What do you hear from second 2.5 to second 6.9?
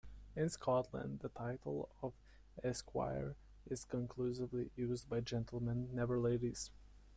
Esquire is exclusively used by Gentlemen, never ladies.